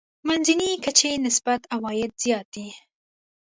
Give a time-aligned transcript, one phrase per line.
[0.27, 2.67] منځنۍ کچې نسبت عوايد زیات دي.